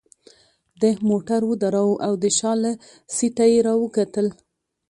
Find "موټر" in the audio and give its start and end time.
1.09-1.41